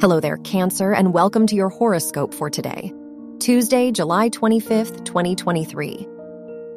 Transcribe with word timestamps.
Hello 0.00 0.20
there, 0.20 0.36
Cancer, 0.36 0.92
and 0.92 1.12
welcome 1.12 1.44
to 1.48 1.56
your 1.56 1.70
horoscope 1.70 2.32
for 2.32 2.48
today, 2.48 2.94
Tuesday, 3.40 3.90
July 3.90 4.30
25th, 4.30 5.04
2023. 5.04 6.06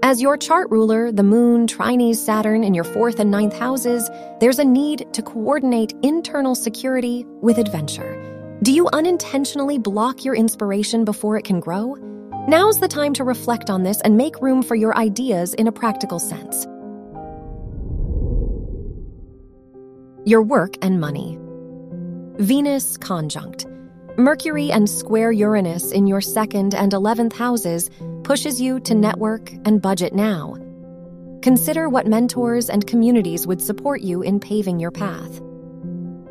As 0.02 0.20
your 0.20 0.38
chart 0.38 0.72
ruler, 0.72 1.12
the 1.12 1.22
moon 1.22 1.68
trines 1.68 2.16
Saturn 2.16 2.64
in 2.64 2.74
your 2.74 2.84
fourth 2.84 3.20
and 3.20 3.30
ninth 3.30 3.56
houses, 3.56 4.10
there's 4.40 4.58
a 4.58 4.66
need 4.66 5.06
to 5.14 5.22
coordinate 5.22 5.94
internal 6.02 6.56
security 6.56 7.24
with 7.42 7.60
adventure. 7.60 8.58
Do 8.64 8.72
you 8.72 8.90
unintentionally 8.92 9.78
block 9.78 10.26
your 10.26 10.34
inspiration 10.34 11.06
before 11.06 11.38
it 11.38 11.46
can 11.46 11.60
grow? 11.60 11.94
Now's 12.48 12.80
the 12.80 12.88
time 12.88 13.14
to 13.14 13.24
reflect 13.24 13.70
on 13.70 13.84
this 13.84 14.02
and 14.02 14.18
make 14.18 14.42
room 14.42 14.64
for 14.64 14.74
your 14.74 14.98
ideas 14.98 15.54
in 15.54 15.68
a 15.68 15.72
practical 15.72 16.18
sense. 16.18 16.66
Your 20.26 20.42
work 20.42 20.74
and 20.82 21.00
money. 21.00 21.38
Venus 22.42 22.98
conjunct. 22.98 23.68
Mercury 24.18 24.72
and 24.72 24.90
square 24.90 25.32
Uranus 25.32 25.92
in 25.92 26.08
your 26.08 26.22
second 26.22 26.74
and 26.74 26.92
11th 26.92 27.34
houses 27.34 27.92
pushes 28.24 28.60
you 28.60 28.80
to 28.80 28.96
network 28.96 29.52
and 29.64 29.80
budget 29.80 30.16
now. 30.16 30.56
Consider 31.44 31.88
what 31.88 32.08
mentors 32.08 32.68
and 32.68 32.88
communities 32.88 33.46
would 33.46 33.62
support 33.62 34.02
you 34.02 34.24
in 34.24 34.40
paving 34.40 34.80
your 34.80 34.90
path. 34.90 35.40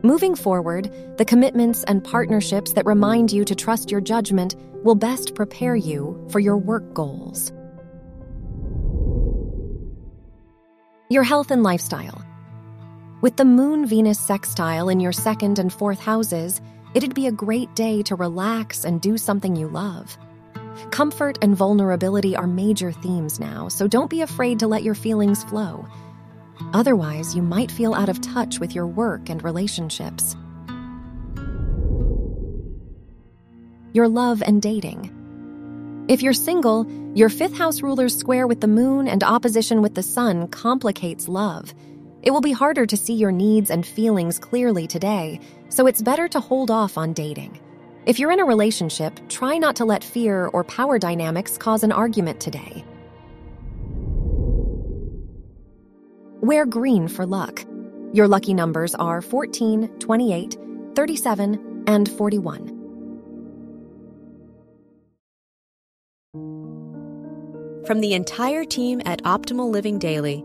Moving 0.02 0.34
forward, 0.34 0.92
the 1.16 1.24
commitments 1.24 1.84
and 1.84 2.02
partnerships 2.02 2.72
that 2.72 2.86
remind 2.86 3.30
you 3.30 3.44
to 3.44 3.54
trust 3.54 3.92
your 3.92 4.00
judgment 4.00 4.56
will 4.82 4.96
best 4.96 5.36
prepare 5.36 5.76
you 5.76 6.26
for 6.32 6.40
your 6.40 6.58
work 6.58 6.92
goals. 6.92 7.52
Your 11.08 11.22
health 11.22 11.52
and 11.52 11.62
lifestyle. 11.62 12.24
With 13.20 13.36
the 13.36 13.44
Moon 13.44 13.84
Venus 13.84 14.18
sextile 14.18 14.88
in 14.88 14.98
your 14.98 15.12
second 15.12 15.58
and 15.58 15.70
fourth 15.70 16.00
houses, 16.00 16.58
it'd 16.94 17.14
be 17.14 17.26
a 17.26 17.32
great 17.32 17.74
day 17.74 18.02
to 18.04 18.14
relax 18.14 18.86
and 18.86 18.98
do 18.98 19.18
something 19.18 19.54
you 19.54 19.68
love. 19.68 20.16
Comfort 20.90 21.36
and 21.42 21.54
vulnerability 21.54 22.34
are 22.34 22.46
major 22.46 22.92
themes 22.92 23.38
now, 23.38 23.68
so 23.68 23.86
don't 23.86 24.08
be 24.08 24.22
afraid 24.22 24.58
to 24.60 24.66
let 24.66 24.82
your 24.82 24.94
feelings 24.94 25.44
flow. 25.44 25.86
Otherwise, 26.72 27.36
you 27.36 27.42
might 27.42 27.70
feel 27.70 27.92
out 27.92 28.08
of 28.08 28.22
touch 28.22 28.58
with 28.58 28.74
your 28.74 28.86
work 28.86 29.28
and 29.28 29.44
relationships. 29.44 30.34
Your 33.92 34.08
love 34.08 34.42
and 34.42 34.62
dating. 34.62 36.06
If 36.08 36.22
you're 36.22 36.32
single, 36.32 36.90
your 37.14 37.28
fifth 37.28 37.58
house 37.58 37.82
ruler's 37.82 38.16
square 38.16 38.46
with 38.46 38.62
the 38.62 38.66
moon 38.66 39.08
and 39.08 39.22
opposition 39.22 39.82
with 39.82 39.94
the 39.94 40.02
sun 40.02 40.48
complicates 40.48 41.28
love. 41.28 41.74
It 42.22 42.30
will 42.32 42.40
be 42.40 42.52
harder 42.52 42.84
to 42.84 42.96
see 42.96 43.14
your 43.14 43.32
needs 43.32 43.70
and 43.70 43.86
feelings 43.86 44.38
clearly 44.38 44.86
today, 44.86 45.40
so 45.70 45.86
it's 45.86 46.02
better 46.02 46.28
to 46.28 46.40
hold 46.40 46.70
off 46.70 46.98
on 46.98 47.12
dating. 47.12 47.58
If 48.04 48.18
you're 48.18 48.32
in 48.32 48.40
a 48.40 48.44
relationship, 48.44 49.18
try 49.28 49.56
not 49.56 49.76
to 49.76 49.84
let 49.84 50.04
fear 50.04 50.46
or 50.48 50.64
power 50.64 50.98
dynamics 50.98 51.56
cause 51.56 51.82
an 51.82 51.92
argument 51.92 52.40
today. 52.40 52.84
Wear 56.40 56.66
green 56.66 57.08
for 57.08 57.24
luck. 57.26 57.64
Your 58.12 58.26
lucky 58.26 58.54
numbers 58.54 58.94
are 58.94 59.22
14, 59.22 59.88
28, 59.98 60.58
37, 60.94 61.84
and 61.86 62.08
41. 62.10 62.76
From 67.86 68.00
the 68.00 68.12
entire 68.14 68.64
team 68.64 69.00
at 69.04 69.22
Optimal 69.24 69.70
Living 69.70 69.98
Daily, 69.98 70.44